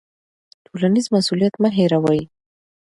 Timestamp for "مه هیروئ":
1.61-2.21